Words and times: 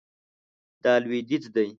دا 0.83 0.93
لویدیځ 1.03 1.45
دی 1.55 1.69